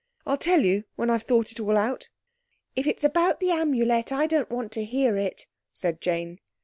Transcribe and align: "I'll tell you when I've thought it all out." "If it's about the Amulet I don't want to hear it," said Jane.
"I'll 0.25 0.35
tell 0.35 0.65
you 0.65 0.85
when 0.95 1.11
I've 1.11 1.21
thought 1.21 1.51
it 1.51 1.59
all 1.59 1.77
out." 1.77 2.09
"If 2.75 2.87
it's 2.87 3.03
about 3.03 3.39
the 3.39 3.51
Amulet 3.51 4.11
I 4.11 4.25
don't 4.25 4.49
want 4.49 4.71
to 4.71 4.83
hear 4.83 5.15
it," 5.15 5.45
said 5.75 6.01
Jane. 6.01 6.39